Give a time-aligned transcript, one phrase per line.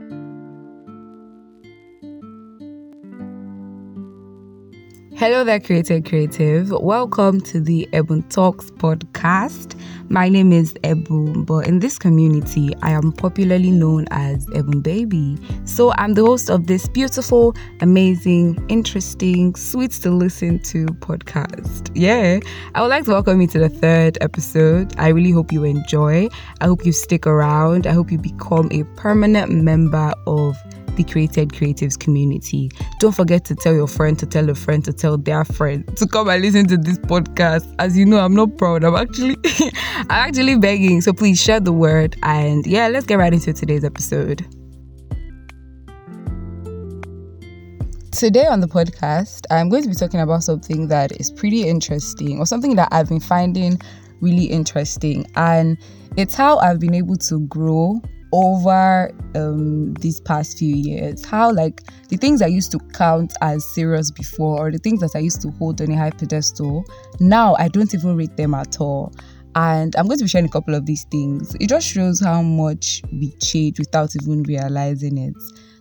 [0.00, 0.23] Thank you.
[5.16, 6.72] Hello there, Created Creative.
[6.72, 9.80] Welcome to the Ebun Talks podcast.
[10.08, 15.38] My name is Ebun, but in this community, I am popularly known as Ebun Baby.
[15.66, 21.92] So I'm the host of this beautiful, amazing, interesting, sweet to listen to podcast.
[21.94, 22.40] Yeah,
[22.74, 24.94] I would like to welcome you to the third episode.
[24.98, 26.28] I really hope you enjoy.
[26.60, 27.86] I hope you stick around.
[27.86, 30.58] I hope you become a permanent member of
[30.96, 32.70] the Created Creatives community.
[33.00, 36.06] Don't forget to tell your friend to tell a friend to tell their friend to
[36.06, 37.72] come and listen to this podcast.
[37.78, 38.84] As you know, I'm not proud.
[38.84, 39.36] I'm actually
[39.96, 41.00] I'm actually begging.
[41.00, 44.44] So please share the word and yeah, let's get right into today's episode.
[48.12, 52.38] Today on the podcast, I'm going to be talking about something that is pretty interesting
[52.38, 53.80] or something that I've been finding
[54.20, 55.76] really interesting and
[56.16, 58.00] it's how I've been able to grow
[58.34, 61.24] over um, these past few years.
[61.24, 65.12] How like the things i used to count as serious before or the things that
[65.14, 66.84] i used to hold on a high pedestal
[67.20, 69.12] now i don't even rate them at all.
[69.54, 71.54] And i'm going to be sharing a couple of these things.
[71.60, 75.36] It just shows how much we change without even realizing it.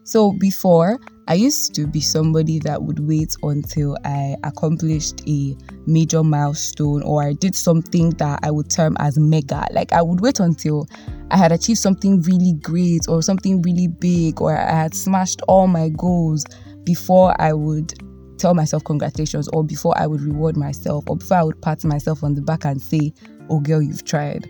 [0.06, 5.56] So before, I used to be somebody that would wait until I accomplished a
[5.88, 9.66] major milestone or I did something that I would term as mega.
[9.72, 10.88] Like I would wait until
[11.34, 15.66] I had achieved something really great or something really big or I had smashed all
[15.66, 16.45] my goals
[16.84, 17.92] before I would
[18.38, 22.23] tell myself congratulations or before I would reward myself or before I would pat myself
[22.23, 23.14] on the back and say,
[23.50, 24.48] Oh girl, you've tried.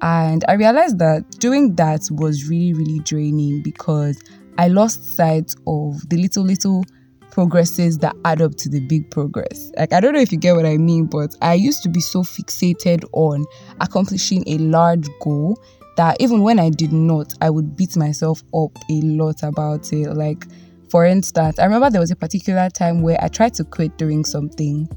[0.00, 4.18] And I realized that doing that was really, really draining because
[4.56, 6.82] I lost sight of the little, little
[7.30, 9.70] progresses that add up to the big progress.
[9.76, 12.00] Like, I don't know if you get what I mean, but I used to be
[12.00, 13.44] so fixated on
[13.82, 15.62] accomplishing a large goal
[15.96, 20.08] that even when I did not, I would beat myself up a lot about it.
[20.14, 20.46] Like,
[20.90, 24.24] for instance, I remember there was a particular time where I tried to quit doing
[24.24, 24.88] something.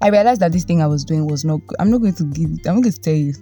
[0.00, 1.76] I realized that this thing I was doing was not good.
[1.80, 3.34] I'm not going to give I'm not going to tell you.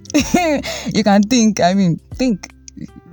[0.93, 2.51] you can think, I mean, think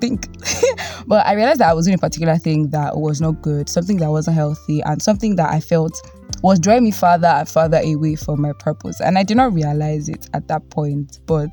[0.00, 0.28] think.
[1.06, 3.98] but I realized that I was doing a particular thing that was not good, something
[3.98, 6.00] that wasn't healthy, and something that I felt
[6.42, 9.00] was drawing me further and further away from my purpose.
[9.00, 11.20] And I did not realize it at that point.
[11.26, 11.50] But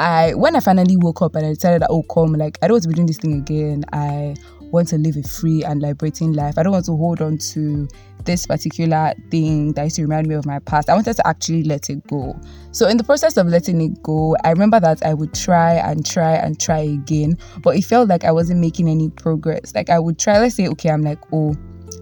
[0.00, 2.74] I when I finally woke up and I decided that oh come, like I don't
[2.74, 3.84] want to be doing this thing again.
[3.92, 4.34] I
[4.74, 6.58] want to live a free and liberating life.
[6.58, 7.86] I don't want to hold on to
[8.24, 10.88] this particular thing that used to remind me of my past.
[10.88, 12.38] I wanted to actually let it go.
[12.72, 16.04] So, in the process of letting it go, I remember that I would try and
[16.04, 19.74] try and try again, but it felt like I wasn't making any progress.
[19.74, 21.54] Like, I would try, let's say, okay, I'm like, oh,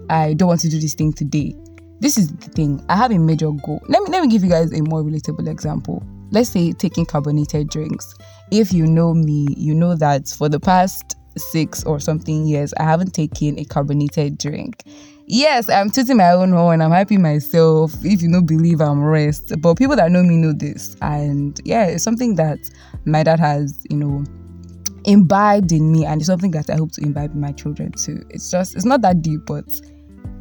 [0.09, 1.55] I don't want to do this thing today.
[1.99, 2.83] This is the thing.
[2.89, 3.81] I have a major goal.
[3.87, 6.03] Let me let me give you guys a more relatable example.
[6.33, 8.15] Let's say taking carbonated drinks.
[8.49, 12.83] If you know me, you know that for the past six or something years, I
[12.83, 14.83] haven't taken a carbonated drink.
[15.27, 16.81] Yes, I'm tooting my own horn.
[16.81, 17.93] I'm happy myself.
[18.03, 19.53] If you don't believe, I'm rest.
[19.61, 20.97] But people that know me know this.
[21.03, 22.57] And yeah, it's something that
[23.05, 24.23] my dad has, you know,
[25.05, 26.03] imbibed in me.
[26.03, 28.25] And it's something that I hope to imbibe in my children too.
[28.31, 29.65] It's just, it's not that deep, but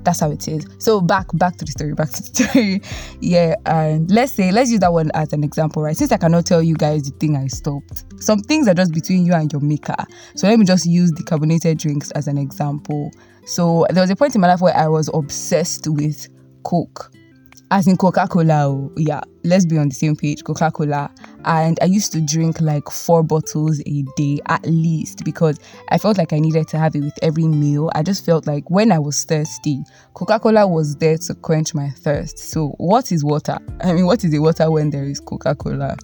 [0.05, 0.67] that's how it is.
[0.79, 2.83] So back back to the story, back to the story.
[3.21, 5.97] yeah, and let's say let's use that one as an example, right?
[5.97, 8.05] Since I cannot tell you guys the thing I stopped.
[8.23, 9.97] Some things are just between you and your maker.
[10.35, 13.11] So let me just use the carbonated drinks as an example.
[13.45, 16.29] So there was a point in my life where I was obsessed with
[16.65, 17.13] Coke
[17.73, 18.69] as in Coca Cola.
[18.69, 20.45] Oh, yeah, let's be on the same page.
[20.45, 21.11] Coca Cola.
[21.47, 26.19] And I used to drink like four bottles a day at least because I felt
[26.19, 27.91] like I needed to have it with every meal.
[27.95, 31.89] I just felt like when I was thirsty, Coca Cola was there to quench my
[31.89, 32.39] thirst.
[32.39, 33.57] So, what is water?
[33.81, 35.97] I mean, what is the water when there is Coca Cola?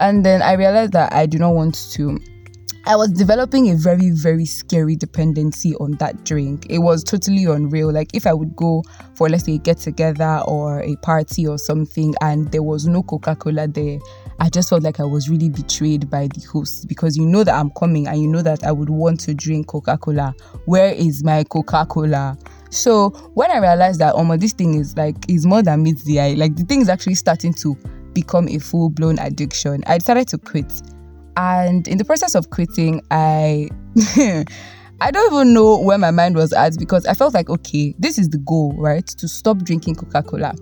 [0.00, 2.18] And then I realized that I do not want to
[2.84, 6.66] I was developing a very, very scary dependency on that drink.
[6.68, 7.92] It was totally unreal.
[7.92, 8.82] Like, if I would go
[9.14, 13.04] for, let's say, a get together or a party or something, and there was no
[13.04, 14.00] Coca Cola there,
[14.40, 17.54] I just felt like I was really betrayed by the host because you know that
[17.54, 20.34] I'm coming and you know that I would want to drink Coca Cola.
[20.64, 22.36] Where is my Coca Cola?
[22.70, 26.02] So, when I realized that, oh, my, this thing is like, is more than meets
[26.02, 27.76] the eye, like, the thing is actually starting to
[28.12, 30.82] become a full blown addiction, I decided to quit
[31.36, 33.68] and in the process of quitting, I
[35.00, 38.18] I don't even know where my mind was at because I felt like, okay, this
[38.18, 39.06] is the goal, right?
[39.06, 40.54] To stop drinking Coca Cola.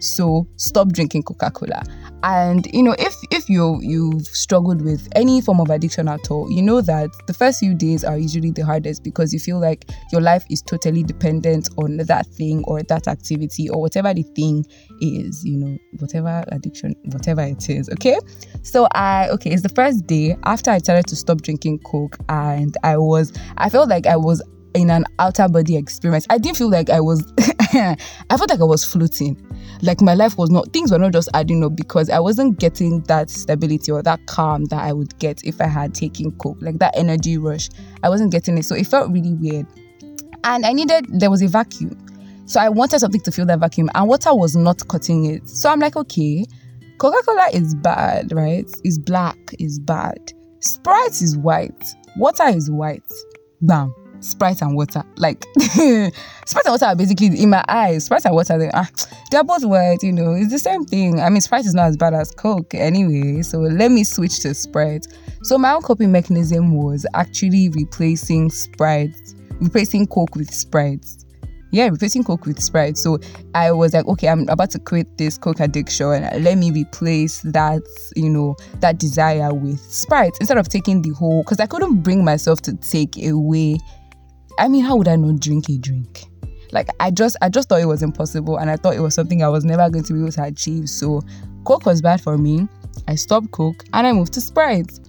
[0.00, 1.82] So stop drinking Coca-Cola.
[2.22, 6.50] And you know, if if you you've struggled with any form of addiction at all,
[6.50, 9.88] you know that the first few days are usually the hardest because you feel like
[10.12, 14.64] your life is totally dependent on that thing or that activity or whatever the thing
[15.00, 17.88] is, you know, whatever addiction, whatever it is.
[17.90, 18.18] Okay.
[18.62, 22.76] So I okay, it's the first day after I started to stop drinking Coke and
[22.82, 24.42] I was I felt like I was
[24.74, 26.26] in an outer body experience.
[26.30, 27.96] I didn't feel like I was I
[28.28, 29.36] felt like I was floating.
[29.82, 33.00] Like my life was not things were not just adding up because I wasn't getting
[33.02, 36.58] that stability or that calm that I would get if I had taken coke.
[36.60, 37.68] Like that energy rush.
[38.02, 38.64] I wasn't getting it.
[38.64, 39.66] So it felt really weird.
[40.44, 41.96] And I needed there was a vacuum.
[42.46, 45.48] So I wanted something to fill that vacuum and water was not cutting it.
[45.48, 46.44] So I'm like, okay,
[46.98, 48.68] Coca-Cola is bad, right?
[48.82, 50.32] It's black, is bad.
[50.58, 51.94] Sprite is white.
[52.16, 53.04] Water is white.
[53.62, 55.02] Bam Sprite and water.
[55.16, 58.04] Like Sprite and water are basically in my eyes.
[58.06, 58.88] Sprite and water, they, ah,
[59.30, 60.32] they're both white, you know.
[60.32, 61.20] It's the same thing.
[61.20, 63.42] I mean, Sprite is not as bad as Coke anyway.
[63.42, 65.06] So let me switch to Sprite.
[65.42, 69.16] So my own coping mechanism was actually replacing Sprite,
[69.60, 71.06] replacing Coke with Sprite
[71.72, 72.98] yeah, replacing Coke with Sprite.
[72.98, 73.18] So
[73.54, 76.22] I was like, okay, I'm about to quit this Coke addiction.
[76.42, 77.82] Let me replace that,
[78.16, 82.24] you know, that desire with Sprite instead of taking the whole, because I couldn't bring
[82.24, 83.78] myself to take away.
[84.60, 86.24] I mean, how would I not drink a drink?
[86.70, 89.42] Like I just, I just thought it was impossible, and I thought it was something
[89.42, 90.88] I was never going to be able to achieve.
[90.88, 91.22] So
[91.64, 92.68] Coke was bad for me.
[93.08, 95.00] I stopped Coke and I moved to Sprite.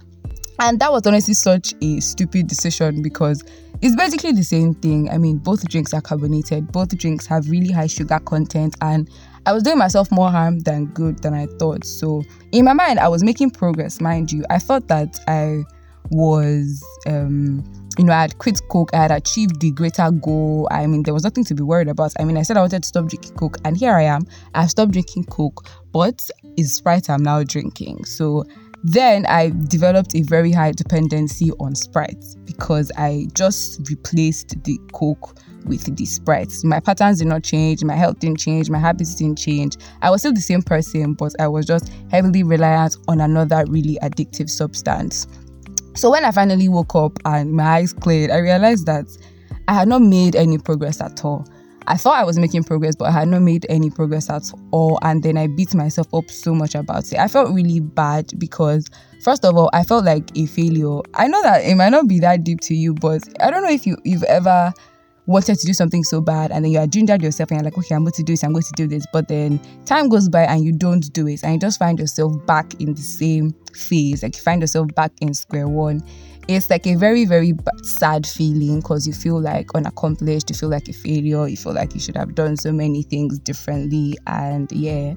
[0.58, 3.44] And that was honestly such a stupid decision because
[3.80, 5.10] it's basically the same thing.
[5.10, 9.10] I mean, both drinks are carbonated, both drinks have really high sugar content, and
[9.44, 11.84] I was doing myself more harm than good than I thought.
[11.84, 12.22] So,
[12.52, 14.44] in my mind, I was making progress, mind you.
[14.50, 15.64] I thought that I
[16.10, 17.64] was, um,
[17.98, 20.68] you know, I had quit Coke, I had achieved the greater goal.
[20.70, 22.12] I mean, there was nothing to be worried about.
[22.18, 24.26] I mean, I said I wanted to stop drinking Coke, and here I am.
[24.54, 28.04] I've stopped drinking Coke, but it's Sprite I'm now drinking.
[28.04, 28.44] So,
[28.84, 35.36] then I developed a very high dependency on Sprite because I just replaced the Coke
[35.64, 36.52] with the Sprite.
[36.64, 39.76] My patterns did not change, my health didn't change, my habits didn't change.
[40.02, 43.98] I was still the same person, but I was just heavily reliant on another really
[44.02, 45.28] addictive substance.
[45.94, 49.06] So when I finally woke up and my eyes cleared, I realized that
[49.68, 51.46] I had not made any progress at all.
[51.86, 54.98] I thought I was making progress, but I had not made any progress at all.
[55.02, 57.18] And then I beat myself up so much about it.
[57.18, 58.88] I felt really bad because,
[59.22, 61.00] first of all, I felt like a failure.
[61.14, 63.70] I know that it might not be that deep to you, but I don't know
[63.70, 64.72] if you, you've ever
[65.26, 67.78] wanted to do something so bad and then you are gingered yourself and you're like,
[67.78, 69.06] okay, I'm going to do this, I'm going to do this.
[69.12, 72.44] But then time goes by and you don't do it and you just find yourself
[72.46, 74.22] back in the same phase.
[74.22, 76.02] Like you find yourself back in square one
[76.48, 77.52] it's like a very very
[77.82, 81.94] sad feeling because you feel like unaccomplished you feel like a failure you feel like
[81.94, 85.14] you should have done so many things differently and yeah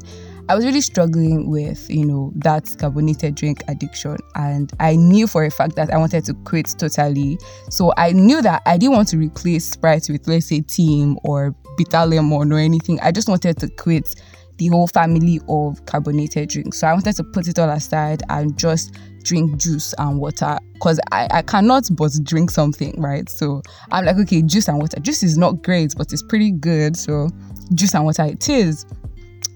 [0.49, 5.43] i was really struggling with you know that carbonated drink addiction and i knew for
[5.43, 7.37] a fact that i wanted to quit totally
[7.69, 11.55] so i knew that i didn't want to replace sprite with let's say Teem or
[11.77, 14.15] bitter lemon or anything i just wanted to quit
[14.57, 16.79] the whole family of carbonated drinks.
[16.79, 20.99] So I wanted to put it all aside and just drink juice and water because
[21.11, 23.27] I, I cannot but drink something, right?
[23.29, 23.61] So
[23.91, 24.99] I'm like, okay, juice and water.
[24.99, 26.95] Juice is not great, but it's pretty good.
[26.95, 27.29] So
[27.73, 28.85] juice and water it is.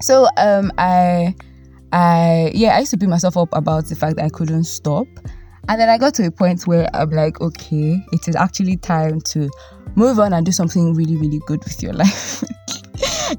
[0.01, 1.35] So um I
[1.91, 5.07] I yeah, I used to beat myself up about the fact that I couldn't stop.
[5.67, 9.21] And then I got to a point where I'm like, okay, it is actually time
[9.21, 9.49] to
[9.95, 12.43] move on and do something really, really good with your life.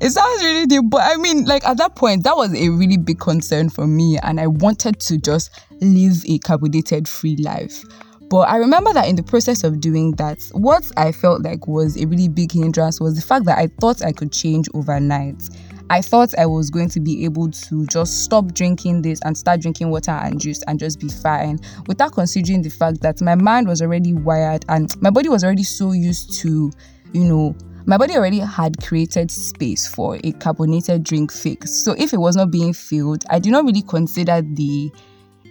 [0.00, 2.96] it sounds really deep, but I mean, like at that point, that was a really
[2.98, 7.82] big concern for me, and I wanted to just live a carbonated free life.
[8.28, 12.00] But I remember that in the process of doing that, what I felt like was
[12.00, 15.48] a really big hindrance was the fact that I thought I could change overnight.
[15.90, 19.60] I thought I was going to be able to just stop drinking this and start
[19.60, 23.66] drinking water and juice and just be fine without considering the fact that my mind
[23.66, 26.70] was already wired and my body was already so used to,
[27.12, 27.56] you know,
[27.86, 31.72] my body already had created space for a carbonated drink fix.
[31.72, 34.92] So if it was not being filled, I did not really consider the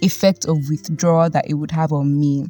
[0.00, 2.46] effect of withdrawal that it would have on me.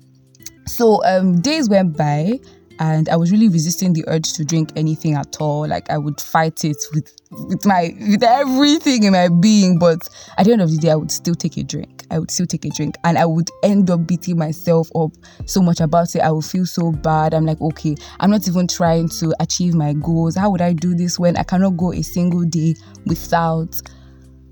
[0.67, 2.39] So um, days went by
[2.81, 5.69] and I was really resisting the urge to drink anything at all.
[5.69, 10.09] Like I would fight it with with my with everything in my being, but
[10.39, 12.07] at the end of the day, I would still take a drink.
[12.11, 15.13] I would still take a drink, and I would end up beating myself up
[15.45, 16.21] so much about it.
[16.21, 17.35] I would feel so bad.
[17.35, 20.35] I'm like, okay, I'm not even trying to achieve my goals.
[20.35, 23.81] How would I do this when I cannot go a single day without?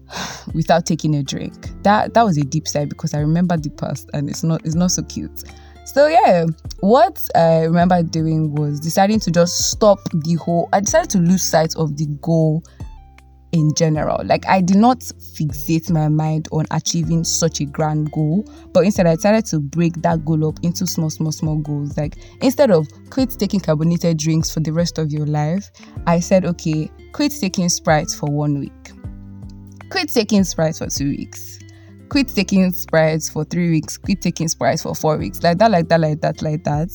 [0.54, 4.08] without taking a drink that that was a deep sigh because i remember the past
[4.14, 5.44] and it's not it's not so cute
[5.88, 6.45] so yeah,
[6.80, 10.68] what I remember doing was deciding to just stop the whole.
[10.75, 12.62] I decided to lose sight of the goal
[13.52, 14.21] in general.
[14.23, 19.07] Like I did not fixate my mind on achieving such a grand goal, but instead
[19.07, 21.97] I decided to break that goal up into small, small, small goals.
[21.97, 25.71] Like instead of quit taking carbonated drinks for the rest of your life,
[26.07, 28.92] I said, okay, quit taking Sprite for one week.
[29.88, 31.59] Quit taking Sprite for two weeks
[32.09, 35.88] quit taking sprites for three weeks, quit taking sprites for four weeks, like that, like
[35.88, 36.91] that, like that, like that.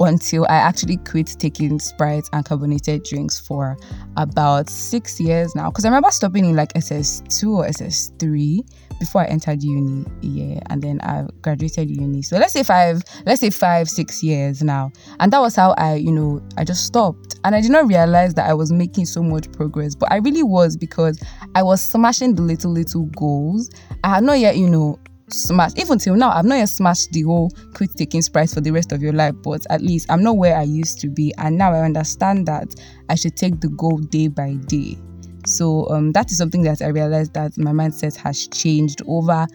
[0.00, 3.76] until I actually quit taking Sprite and carbonated drinks for
[4.16, 5.70] about six years now.
[5.70, 8.60] Because I remember stopping in like SS2 or SS3
[8.98, 10.04] before I entered uni.
[10.20, 12.22] Yeah, and then I graduated uni.
[12.22, 14.90] So let's say five, let's say five, six years now.
[15.20, 17.36] And that was how I, you know, I just stopped.
[17.44, 19.94] And I did not realize that I was making so much progress.
[19.94, 21.22] But I really was because
[21.54, 23.70] I was smashing the little, little goals.
[24.04, 27.22] I had not yet, you know, smashed even till now i've not yet smashed the
[27.22, 30.36] whole quit taking sprite for the rest of your life but at least i'm not
[30.36, 32.74] where i used to be and now i understand that
[33.08, 34.98] i should take the goal day by day.
[35.46, 39.46] So um, that is something that i realized that my mindset has changed over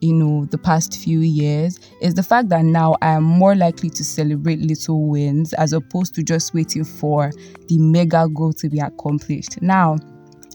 [0.00, 3.90] you know the past few years is the fact that now i am more likely
[3.90, 7.30] to celebrate little wins as opposed to just waiting for
[7.68, 9.60] the mega goal to be accomplished.
[9.62, 9.98] Now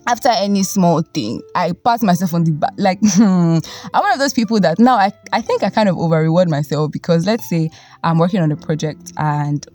[0.09, 2.73] after any small thing, I pat myself on the back.
[2.77, 3.59] Like, hmm,
[3.93, 6.49] I'm one of those people that now I, I think I kind of over reward
[6.49, 7.69] myself because let's say
[8.03, 9.65] I'm working on a project and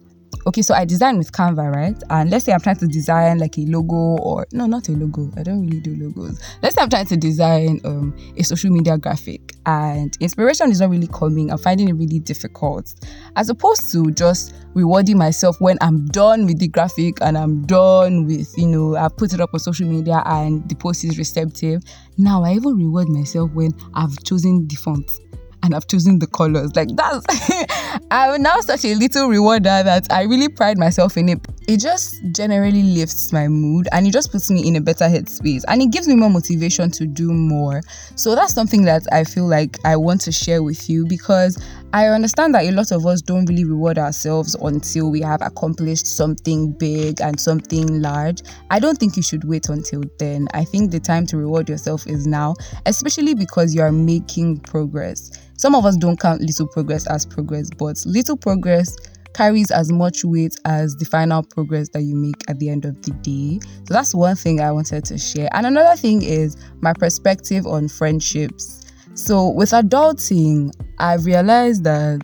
[0.46, 2.02] okay, so I design with Canva, right?
[2.10, 5.30] And let's say I'm trying to design like a logo or no, not a logo.
[5.36, 6.40] I don't really do logos.
[6.62, 10.90] Let's say I'm trying to design um, a social media graphic and inspiration is not
[10.90, 11.50] really coming.
[11.50, 12.94] I'm finding it really difficult.
[13.36, 18.26] As opposed to just rewarding myself when I'm done with the graphic and I'm done
[18.26, 21.82] with, you know, I put it up on social media and the post is receptive.
[22.18, 25.10] Now I even reward myself when I've chosen the font
[25.64, 26.76] and I've chosen the colors.
[26.76, 27.24] Like that's
[28.10, 31.40] I'm now such a little rewarder that I really pride myself in it.
[31.66, 35.62] It just generally lifts my mood and it just puts me in a better headspace
[35.68, 37.80] and it gives me more motivation to do more.
[38.16, 42.08] So that's something that I feel like I want to share with you because I
[42.08, 46.72] understand that a lot of us don't really reward ourselves until we have accomplished something
[46.72, 48.42] big and something large.
[48.70, 50.48] I don't think you should wait until then.
[50.52, 55.30] I think the time to reward yourself is now, especially because you are making progress.
[55.56, 58.96] Some of us don't count little progress as progress, but little progress
[59.34, 63.02] carries as much weight as the final progress that you make at the end of
[63.02, 63.58] the day.
[63.86, 65.48] So that's one thing I wanted to share.
[65.52, 68.80] And another thing is my perspective on friendships.
[69.14, 72.22] So with adulting, I've realized that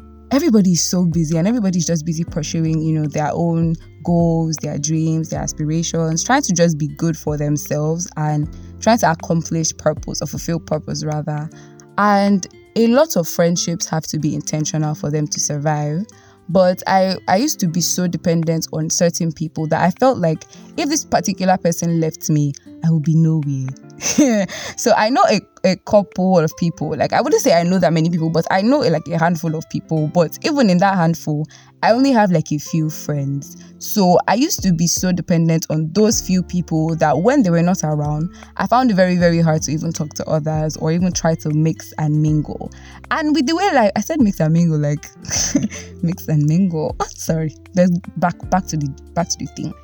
[0.30, 3.74] everybody's so busy and everybody's just busy pursuing, you know, their own
[4.04, 8.48] goals, their dreams, their aspirations, trying to just be good for themselves and
[8.80, 11.50] trying to accomplish purpose or fulfill purpose rather.
[11.98, 12.46] And
[12.76, 16.06] a lot of friendships have to be intentional for them to survive.
[16.48, 20.44] But I, I used to be so dependent on certain people that I felt like
[20.80, 22.52] if this particular person left me,
[22.84, 23.68] I would be nowhere.
[24.76, 26.96] so I know a, a couple of people.
[26.96, 29.54] Like I wouldn't say I know that many people, but I know like a handful
[29.54, 30.08] of people.
[30.08, 31.46] But even in that handful,
[31.82, 33.56] I only have like a few friends.
[33.78, 37.62] So I used to be so dependent on those few people that when they were
[37.62, 41.12] not around, I found it very, very hard to even talk to others or even
[41.12, 42.70] try to mix and mingle.
[43.10, 45.06] And with the way like I said mix and mingle, like
[46.02, 46.96] mix and mingle.
[47.08, 47.54] Sorry.
[47.74, 49.74] Let's back back to the back to the thing.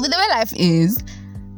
[0.00, 1.02] With the way life is,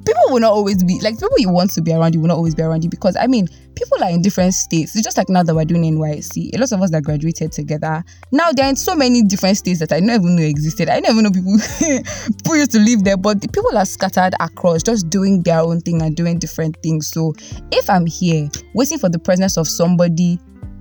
[0.09, 2.37] people will not always be like people you want to be around you will not
[2.37, 4.97] always be around you because I mean people are in different states.
[4.97, 6.55] It's just like now that we're doing NYSC.
[6.55, 9.93] A lot of us that graduated together now they're in so many different states that
[9.93, 10.89] I never even know existed.
[10.89, 11.57] I never know people
[12.39, 15.81] people used to live there, but the people are scattered across, just doing their own
[15.81, 17.09] thing and doing different things.
[17.09, 17.35] So
[17.71, 20.41] if I'm here waiting for the presence of somebody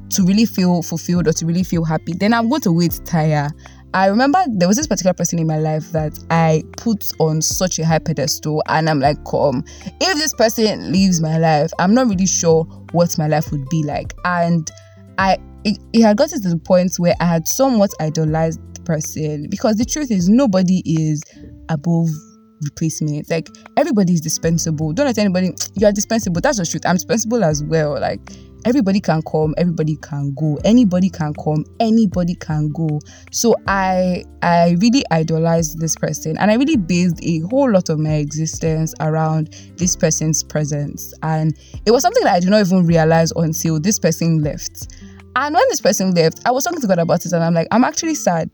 [0.10, 3.50] to really feel fulfilled or to really feel happy, then I'm going to wait tire
[3.98, 7.80] I remember there was this particular person in my life that I put on such
[7.80, 9.66] a high pedestal, and I'm like, come,
[10.00, 13.82] if this person leaves my life, I'm not really sure what my life would be
[13.82, 14.14] like.
[14.24, 14.70] And
[15.18, 19.48] I, it, it had gotten to the point where I had somewhat idolized the person
[19.50, 21.24] because the truth is, nobody is
[21.70, 22.08] above
[22.62, 23.32] replacement.
[23.32, 24.94] Like everybody is dispensable.
[24.94, 26.42] Don't let anybody you are dispensable.
[26.42, 26.86] That's the truth.
[26.86, 28.00] I'm dispensable as well.
[28.00, 28.20] Like
[28.68, 30.60] everybody can come everybody can go.
[30.66, 33.00] Anybody can come anybody can go.
[33.32, 37.98] So i i really idolized this person and i really based a whole lot of
[37.98, 41.14] my existence around this person's presence.
[41.24, 44.94] And it was something that i did not even realize until this person left.
[45.38, 47.68] And when this person left i was talking to god about it and i'm like
[47.72, 48.50] i'm actually sad.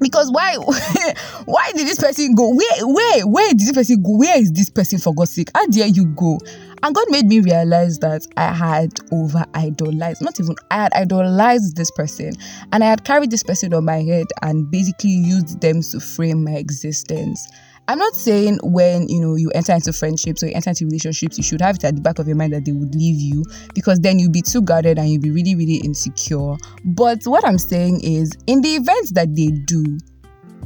[0.00, 0.56] Because why
[1.46, 2.54] why did this person go?
[2.54, 4.18] Where where where did this person go?
[4.18, 5.48] Where is this person for god's sake?
[5.54, 6.38] How dare you go
[6.82, 11.76] and god made me realize that i had over idolized not even i had idolized
[11.76, 12.32] this person
[12.72, 16.44] and i had carried this person on my head and basically used them to frame
[16.44, 17.48] my existence
[17.90, 21.38] I'm not saying when you know you enter into friendships or you enter into relationships,
[21.38, 23.42] you should have it at the back of your mind that they would leave you
[23.74, 26.56] because then you'll be too guarded and you'll be really, really insecure.
[26.84, 29.98] But what I'm saying is, in the event that they do,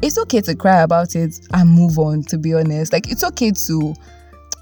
[0.02, 2.92] it's okay to cry about it and move on, to be honest.
[2.92, 3.95] Like, it's okay to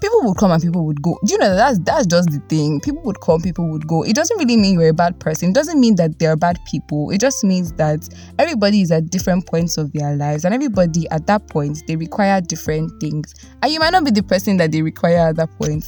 [0.01, 1.17] people would come and people would go.
[1.23, 2.81] Do you know that that's that's just the thing?
[2.81, 4.03] People would come, people would go.
[4.03, 5.49] It doesn't really mean you're a bad person.
[5.49, 7.11] It doesn't mean that they're bad people.
[7.11, 11.27] It just means that everybody is at different points of their lives, and everybody at
[11.27, 13.33] that point they require different things.
[13.61, 15.87] And you might not be the person that they require at that point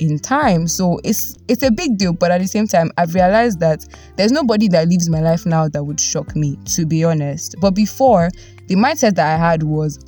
[0.00, 0.66] in time.
[0.66, 4.32] So it's it's a big deal, but at the same time, I've realized that there's
[4.32, 7.54] nobody that lives my life now that would shock me, to be honest.
[7.60, 8.30] But before,
[8.66, 10.04] the mindset that I had was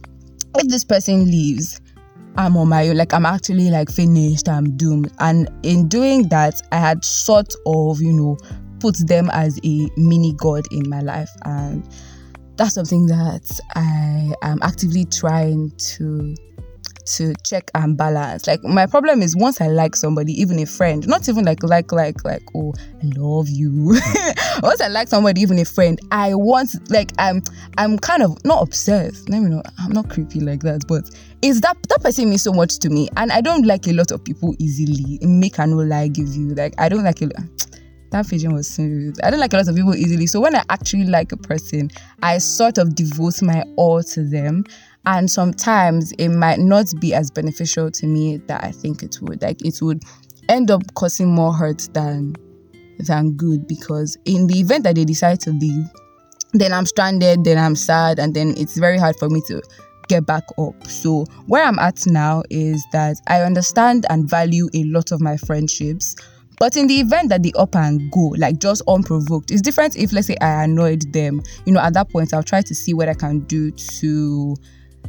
[0.59, 1.81] if this person leaves,
[2.39, 5.13] I'm on my own, like I'm actually like finished, I'm doomed.
[5.19, 8.37] And in doing that, I had sort of, you know,
[8.81, 11.31] put them as a mini god in my life.
[11.45, 11.87] And
[12.57, 16.35] that's something that I am actively trying to
[17.07, 18.47] to check and balance.
[18.47, 21.93] Like my problem is once I like somebody, even a friend, not even like like
[21.93, 23.99] like like oh I love you.
[24.63, 27.43] once I like somebody, even a friend, I want like I'm
[27.79, 29.29] I'm kind of not obsessed.
[29.29, 29.63] Let me know.
[29.79, 31.09] I'm not creepy like that, but
[31.47, 34.11] is that that person means so much to me, and I don't like a lot
[34.11, 35.19] of people easily.
[35.23, 37.33] Make a no lie give you like I don't like it.
[38.11, 39.17] that vision was smooth.
[39.23, 40.27] I don't like a lot of people easily.
[40.27, 41.91] So when I actually like a person,
[42.23, 44.65] I sort of devote my all to them
[45.07, 49.41] and sometimes it might not be as beneficial to me that I think it would.
[49.41, 50.03] Like it would
[50.49, 52.35] end up causing more hurt than
[52.99, 55.87] than good because in the event that they decide to leave,
[56.53, 59.63] then I'm stranded, then I'm sad, and then it's very hard for me to
[60.09, 60.87] get back up.
[60.87, 65.37] So where I'm at now is that I understand and value a lot of my
[65.37, 66.17] friendships.
[66.59, 70.13] But in the event that they up and go, like just unprovoked, it's different if
[70.13, 71.43] let's say I annoyed them.
[71.67, 74.57] You know, at that point I'll try to see what I can do to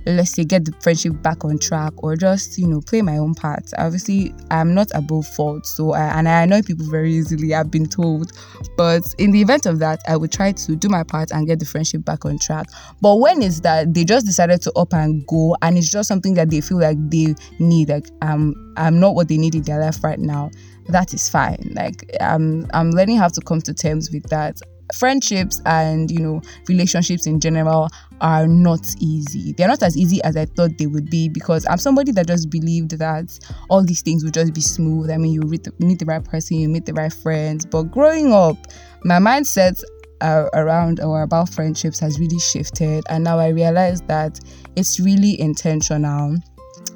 [0.05, 3.33] let's say get the friendship back on track or just you know play my own
[3.33, 3.71] part.
[3.77, 7.87] Obviously i'm not above fault so I, and i annoy people very easily i've been
[7.87, 8.31] told.
[8.75, 11.59] But in the event of that i would try to do my part and get
[11.59, 12.67] the friendship back on track.
[13.01, 16.33] But when is that they just decided to up and go and it's just something
[16.35, 19.79] that they feel like they need like um i'm not what they need in their
[19.79, 20.49] life right now
[20.89, 21.71] that is fine.
[21.75, 24.59] Like i'm i'm learning how to come to terms with that
[24.93, 27.89] friendships and you know relationships in general
[28.21, 29.53] are not easy.
[29.53, 32.49] They're not as easy as i thought they would be because i'm somebody that just
[32.49, 35.11] believed that all these things would just be smooth.
[35.11, 37.65] I mean you meet the, meet the right person you meet the right friends.
[37.65, 38.57] But growing up
[39.03, 39.81] my mindset
[40.21, 43.03] uh, around or about friendships has really shifted.
[43.09, 44.39] And now i realize that
[44.75, 46.37] it's really intentional.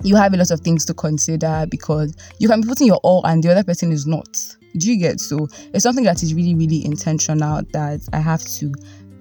[0.04, 3.23] You have a lot of things to consider because you can be putting your all
[3.25, 4.27] and the other person is not
[4.77, 8.71] do you get so it's something that is really really intentional that i have to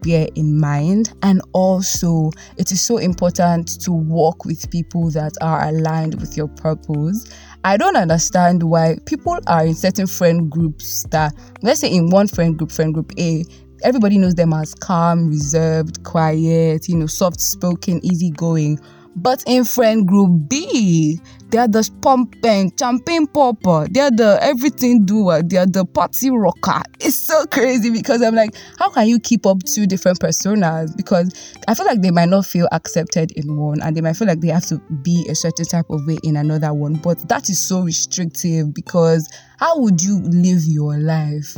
[0.03, 1.13] bear in mind.
[1.23, 6.49] And also it is so important to work with people that are aligned with your
[6.49, 7.31] purpose.
[7.65, 12.29] I don't understand why people are in certain friend groups that let's say in one
[12.29, 13.45] friend group friend group a
[13.83, 18.79] everybody knows them as calm reserved quiet you know soft spoken easygoing
[19.17, 21.21] but in friend group B,
[21.51, 26.81] they're the pumping, eh, champagne popper, they're the everything doer, they're the party rocker.
[27.01, 30.97] It's so crazy because I'm like, how can you keep up two different personas?
[30.97, 31.35] Because
[31.67, 34.41] I feel like they might not feel accepted in one and they might feel like
[34.41, 36.95] they have to be a certain type of way in another one.
[36.95, 41.57] But that is so restrictive because how would you live your life?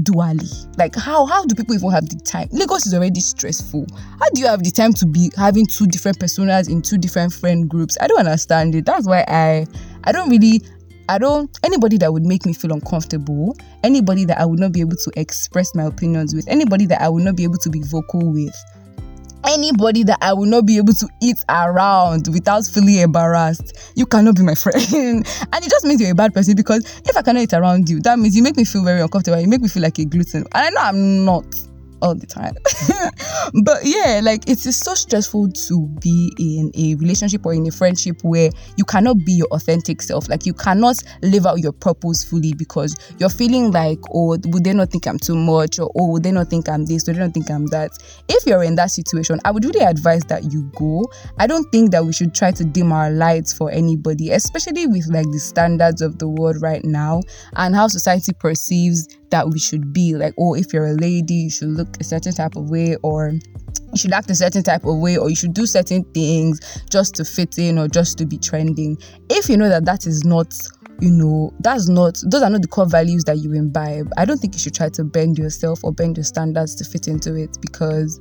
[0.00, 0.78] Dually.
[0.78, 2.48] Like how how do people even have the time?
[2.52, 3.86] Lagos is already stressful.
[4.18, 7.32] How do you have the time to be having two different personas in two different
[7.32, 7.96] friend groups?
[8.00, 8.86] I don't understand it.
[8.86, 9.66] That's why i
[10.04, 10.62] i don't really
[11.08, 14.80] I don't anybody that would make me feel uncomfortable, anybody that I would not be
[14.80, 17.82] able to express my opinions with, anybody that I would not be able to be
[17.82, 18.54] vocal with,
[19.46, 24.36] anybody that I will not be able to eat around without feeling embarrassed, you cannot
[24.36, 24.76] be my friend.
[24.92, 28.00] and it just means you're a bad person because if I cannot eat around you,
[28.00, 29.40] that means you make me feel very uncomfortable.
[29.40, 30.44] You make me feel like a gluten.
[30.52, 31.44] And I know I'm not
[32.02, 32.54] all the time.
[33.64, 37.70] but yeah, like it is so stressful to be in a relationship or in a
[37.70, 40.28] friendship where you cannot be your authentic self.
[40.28, 44.74] Like you cannot live out your purpose fully because you're feeling like, oh, would they
[44.74, 45.78] not think I'm too much?
[45.78, 47.08] Or oh, would they not think I'm this?
[47.08, 47.92] Or they don't think I'm that?
[48.28, 51.04] If you're in that situation, I would really advise that you go.
[51.38, 55.06] I don't think that we should try to dim our lights for anybody, especially with
[55.08, 57.20] like the standards of the world right now
[57.56, 61.50] and how society perceives that we should be like oh if you're a lady you
[61.50, 64.98] should look a certain type of way or you should act a certain type of
[64.98, 68.38] way or you should do certain things just to fit in or just to be
[68.38, 68.96] trending.
[69.28, 70.54] If you know that that is not
[71.00, 74.38] you know that's not those are not the core values that you imbibe i don't
[74.38, 77.58] think you should try to bend yourself or bend your standards to fit into it
[77.60, 78.20] because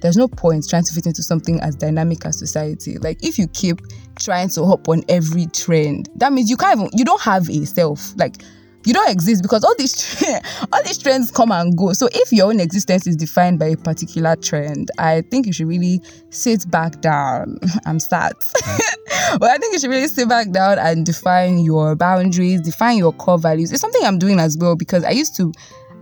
[0.00, 2.98] there's no point trying to fit into something as dynamic as society.
[2.98, 3.80] Like if you keep
[4.18, 7.64] trying to hop on every trend that means you can't even you don't have a
[7.66, 8.14] self.
[8.16, 8.42] Like
[8.84, 10.22] you don't exist because all these
[10.72, 11.92] all these trends come and go.
[11.92, 15.68] So if your own existence is defined by a particular trend, I think you should
[15.68, 17.58] really sit back down.
[17.86, 18.32] I'm sad.
[19.38, 23.12] but I think you should really sit back down and define your boundaries, define your
[23.12, 23.72] core values.
[23.72, 25.52] It's something I'm doing as well because I used to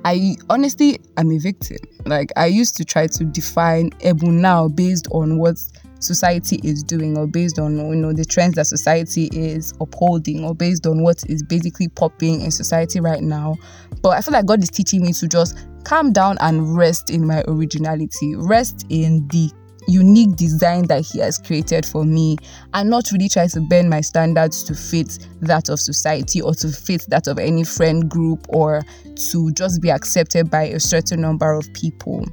[0.05, 1.79] I honestly I'm a victim.
[2.05, 5.57] Like I used to try to define Ebun now based on what
[5.99, 10.55] society is doing or based on you know the trends that society is upholding or
[10.55, 13.57] based on what is basically popping in society right now.
[14.03, 17.27] But i feel like god is teaching me to just calm down and rest in
[17.27, 19.51] my originality rest in the
[19.89, 22.37] unique design that he has created for me
[22.75, 26.69] and not really try to bend my standards to fit that of society or to
[26.69, 28.83] fit that of any friend group or
[29.15, 32.25] to just be accepted by a certain number of people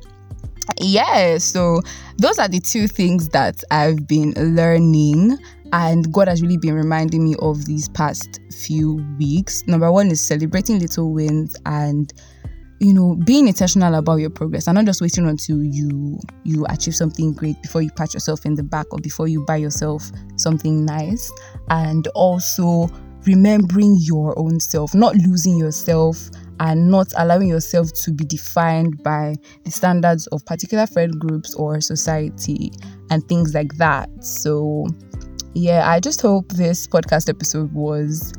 [0.80, 1.82] yeah, so
[2.18, 5.38] those are the two things that I've been learning,
[5.72, 9.64] and God has really been reminding me of these past few weeks.
[9.68, 12.14] Number one is celebrating little wins and
[12.80, 16.96] you know being intentional about your progress and not just waiting until you you achieve
[16.96, 20.84] something great before you pat yourself in the back or before you buy yourself something
[20.84, 21.32] nice
[21.70, 22.90] and also
[23.26, 29.36] remembering your own self not losing yourself and not allowing yourself to be defined by
[29.64, 32.72] the standards of particular friend groups or society
[33.10, 34.10] and things like that.
[34.24, 34.88] So,
[35.54, 38.34] yeah, I just hope this podcast episode was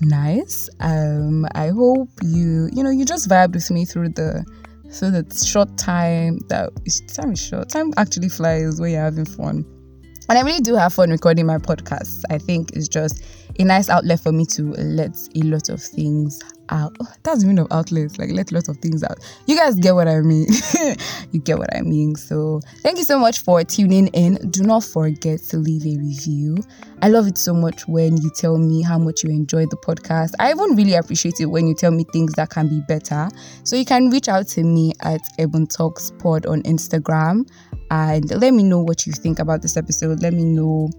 [0.00, 0.68] nice.
[0.80, 4.44] Um, I hope you, you know, you just vibed with me through the
[4.90, 6.70] through the short time that
[7.14, 7.68] time is short.
[7.68, 9.64] Time actually flies when you're having fun.
[10.28, 12.22] And I really do have fun recording my podcasts.
[12.30, 13.22] I think it's just
[13.58, 16.96] a nice outlet for me to let a lot of things out.
[17.00, 19.18] Oh, that's the meaning of outlets, like let lots of things out.
[19.46, 20.46] You guys get what I mean.
[21.32, 22.14] you get what I mean.
[22.14, 24.34] So thank you so much for tuning in.
[24.50, 26.56] Do not forget to leave a review.
[27.02, 30.32] I love it so much when you tell me how much you enjoyed the podcast.
[30.38, 33.28] I even really appreciate it when you tell me things that can be better.
[33.64, 37.48] So you can reach out to me at Ebun Talks Pod on Instagram
[37.90, 40.22] and let me know what you think about this episode.
[40.22, 40.90] Let me know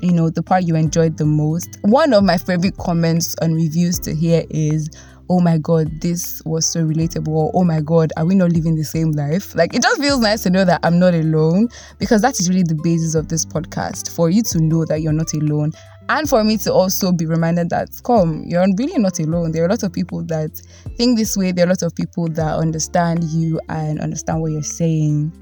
[0.00, 1.78] you know the part you enjoyed the most.
[1.82, 4.90] One of my favorite comments and reviews to hear is
[5.28, 8.74] oh my god this was so relatable or oh my god are we not living
[8.74, 9.54] the same life?
[9.54, 12.64] Like it just feels nice to know that i'm not alone because that is really
[12.64, 15.72] the basis of this podcast for you to know that you're not alone
[16.10, 19.52] and for me to also be reminded that come you're really not alone.
[19.52, 20.50] There are a lot of people that
[20.96, 21.52] think this way.
[21.52, 25.32] There are a lot of people that understand you and understand what you're saying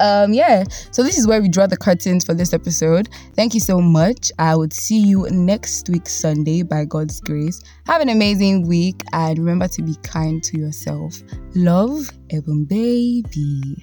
[0.00, 0.64] um yeah.
[0.90, 3.08] So this is where we draw the curtains for this episode.
[3.34, 4.30] Thank you so much.
[4.38, 7.62] I would see you next week sunday by god's grace.
[7.86, 11.20] Have an amazing week and remember to be kind to yourself.
[11.54, 13.76] Love ebun baby